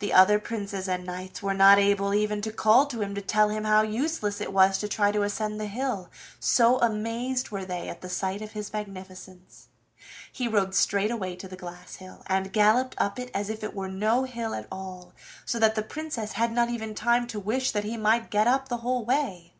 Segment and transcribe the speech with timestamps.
[0.00, 3.82] The other princes and knights were not able even to call to tell him how
[3.82, 8.42] useless it was to try to ascend the hill, so amazed were they at sight
[8.42, 9.68] of his magnificence.
[10.32, 13.76] He rode straight away to the glass hill, and galloped up it as if it
[13.76, 15.12] were no hill at all,
[15.44, 18.66] so that the Princess had not even time to wish that he might get up
[18.68, 19.52] the whole way.